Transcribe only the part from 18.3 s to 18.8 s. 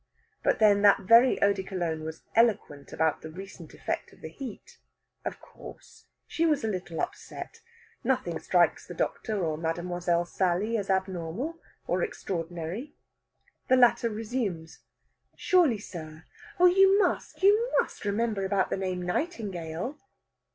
about the